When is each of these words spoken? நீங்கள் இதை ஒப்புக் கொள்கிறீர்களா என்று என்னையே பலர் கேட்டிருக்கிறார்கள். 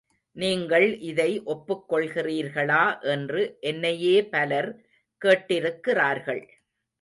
நீங்கள் 0.35 0.85
இதை 1.01 1.41
ஒப்புக் 1.45 1.85
கொள்கிறீர்களா 1.89 3.01
என்று 3.05 3.57
என்னையே 3.59 4.15
பலர் 4.25 4.71
கேட்டிருக்கிறார்கள். 5.21 6.43